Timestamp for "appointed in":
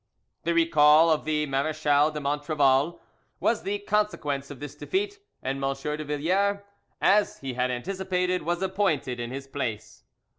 8.63-9.29